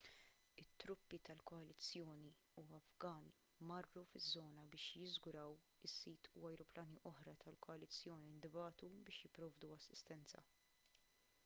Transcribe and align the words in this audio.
it-truppi 0.61 1.17
ta' 1.25 1.33
koalizzjoni 1.49 2.31
u 2.61 2.63
afgani 2.77 3.33
marru 3.73 4.05
fiż-żona 4.13 4.65
biex 4.77 4.87
jiżguraw 5.03 5.55
is-sit 5.91 6.31
u 6.43 6.49
ajruplani 6.53 7.01
oħra 7.13 7.37
tal-koalizzjoni 7.47 8.35
ntbagħtu 8.41 8.93
biex 8.97 9.21
jipprovdu 9.29 9.75
assistenza 9.79 10.45